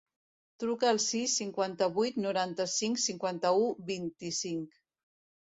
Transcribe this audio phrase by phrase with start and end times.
[0.61, 4.83] Truca al sis, cinquanta-vuit, noranta-cinc, cinquanta-u, vint-i-cinc.